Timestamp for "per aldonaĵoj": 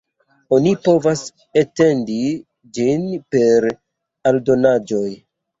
3.37-5.07